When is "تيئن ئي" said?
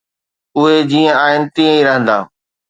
1.55-1.85